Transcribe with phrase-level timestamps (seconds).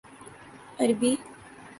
[0.79, 1.11] عربی